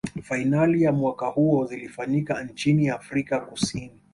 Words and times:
fainali 0.23 0.83
za 0.83 0.91
mwaka 0.91 1.25
huo 1.27 1.65
zilifanyika 1.65 2.43
nchini 2.43 2.89
afrika 2.89 3.39
kusini 3.39 4.01